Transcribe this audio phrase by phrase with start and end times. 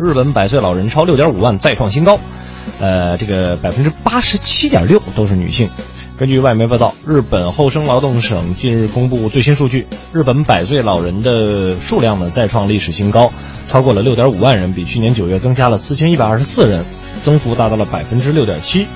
[0.00, 2.20] 日本百岁老人超六点五万再创新高，
[2.78, 5.68] 呃，这个百分之八十七点六都是女性。
[6.16, 13.32] 根据外媒报道，日本厚生劳动省近日公布最新数据，日本百岁老人的数量呢再创历史新高，
[13.66, 16.84] 超过了六点五万人，比去年九月增加了四千一百二十四人，
[17.20, 18.86] 增幅达到了百分之六点七。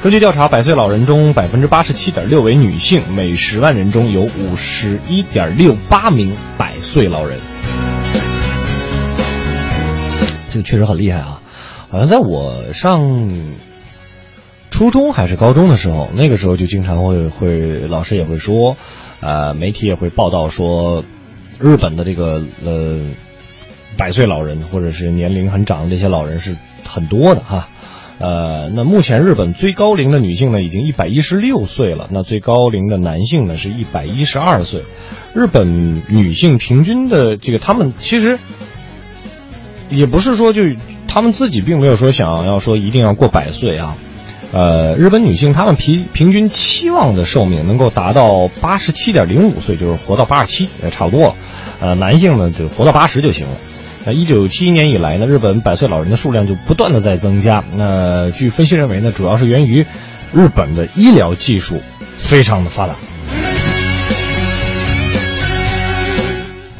[0.00, 7.40] 根据调查，百岁老人中百分之八十七点六为女性，每十万人中有五十一点六八名百岁老人。
[10.52, 11.40] 这个确实很厉害啊！
[11.90, 13.28] 好像在我上
[14.70, 18.76] 初中还是高中的时候，那个时候就经常会会老师也会说，
[19.20, 21.04] 呃，媒体也会报道说，
[21.58, 23.12] 日本的这个呃
[23.96, 27.68] 百岁老人或者是年龄很长的这些老人是很多的哈。
[28.18, 32.08] 呃，那目前日本最高龄的女性呢，已经一百一十六岁了。
[32.12, 34.82] 那最高龄的男性呢，是一百一十二岁。
[35.34, 38.38] 日本女性平均的这个，他们其实
[39.92, 40.62] 也不是说就
[41.06, 43.96] 他们自己并没有说想要说一定要过百岁啊。
[44.52, 51.36] 呃，日本女性她们平平均期望的寿命能够达到八十七点零五岁，就是活到八十七也差不多了。
[51.80, 53.56] 呃，男性呢就活到八十就行了。
[54.04, 57.64] 那一九七一年以来呢，日本百岁老人的数量就不断的在增加。
[57.76, 59.86] 那据分析认为呢，主要是源于
[60.32, 61.80] 日本的医疗技术
[62.18, 62.94] 非常的发达。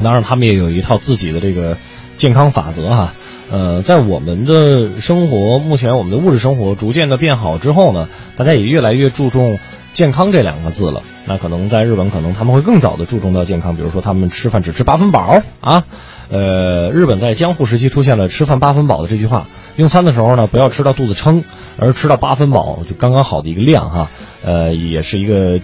[0.03, 1.77] 当然，他们也有一套自己的这个
[2.17, 3.13] 健康法则哈。
[3.51, 9.59] 呃，在我们的生活，目前我们的物质生活逐渐的变好之后呢，大家也越来越注重
[9.91, 11.03] 健康这两个字了。
[11.25, 15.83] 那可能在日本，可能他们会更早的注重到健康，比如说他们吃饭只吃八分饱啊。
[16.29, 21.43] 呃，日本在江户时期出现了“吃饭八分饱”的这句话，用餐的时候呢，不要吃到肚子撑，
[21.77, 24.09] 而吃到八分饱就刚刚好的一个量哈。
[24.43, 25.59] 呃，也是一个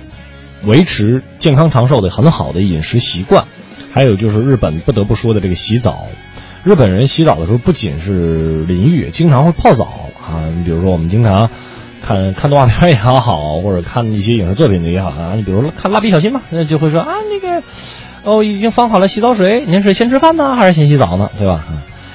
[0.63, 3.45] 维持健康长寿的很好的饮食习惯。
[3.91, 6.05] 还有就是日本不得不说的这个洗澡，
[6.63, 9.85] 日本人洗澡的时候不仅是淋浴，经常会泡澡
[10.21, 10.43] 啊。
[10.55, 11.49] 你比如说我们经常
[12.01, 17.63] 看看动画片也好，或者看一些影视作品的也好啊，你比如说看蜡笔小新嘛，那就会说啊那个。
[18.25, 19.63] 哦，已经放好了洗澡水。
[19.65, 21.31] 您是先吃饭呢，还是先洗澡呢？
[21.37, 21.63] 对吧？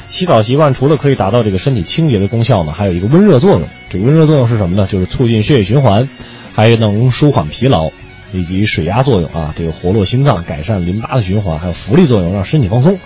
[0.07, 3.63] 洗澡习惯除了可以达到这个身体清洁的功效呢，还有一个温热作用。
[3.89, 4.87] 这个温热作用是什么呢？
[4.87, 6.11] 就是促进血液循环，
[6.55, 7.91] 还能舒缓疲劳，
[8.35, 12.99] 以及水压作用啊，这个活络心脏，改善淋巴的循环，还有浮力作用，让身体放松。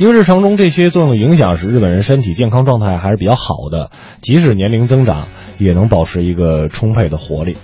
[0.00, 3.90] 因为日常中这些作用的影响，使日本人身体健康状态还是比较好的，
[4.22, 5.26] 即使年龄增长，
[5.58, 7.54] 也能保持一个充沛的活力。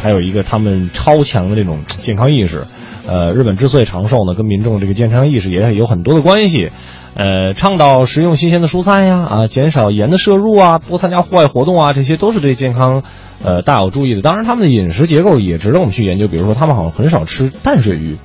[0.00, 2.62] 还有一个他们超强的这种健康意识。
[3.08, 6.70] 呃，日本之所以长寿呢，跟民众这个健康意识也有很多的关系。
[7.16, 13.02] 呃，倡导食用新鲜的蔬菜呀，啊，减少盐的摄入啊，多参加户外活动啊，这些都是对健康，
[13.42, 14.22] 呃，大有注意的。
[14.22, 16.28] 当然，他们的饮食结构也值得我们去研究。
[16.28, 18.18] 比如说，他们好像很少吃淡水鱼，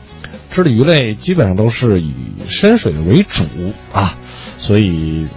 [0.51, 2.13] 吃的鱼类基本上都是以
[2.47, 3.43] 深水为主
[3.93, 4.15] 啊。
[4.57, 5.27] 所以，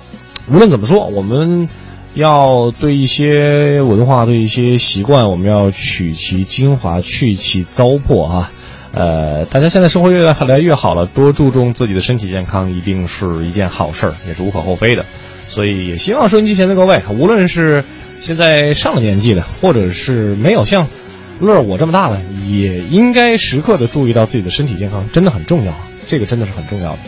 [0.51, 1.69] 无论怎么说，我们
[2.15, 8.51] 要对一些文化、对一些习惯，我们要取其精华，去其糟粕啊。
[8.93, 15.07] 呃，大家现在生活越来越好了，多注重自己的身体健康，一定是一件好事儿，也是无可厚非的。
[15.49, 17.85] 所以也希望收音机前的各位，无论是
[18.21, 20.89] 现在上了年纪的，或者是没有像
[21.41, 25.75] 乐我这么大了，也应该时刻的注意到自己的身体健康，真的很重要，
[26.07, 26.99] 这个真的是很重要的。